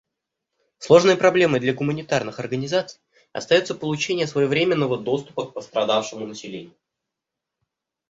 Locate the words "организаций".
2.39-2.99